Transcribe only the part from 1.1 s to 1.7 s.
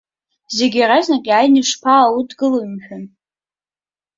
иааины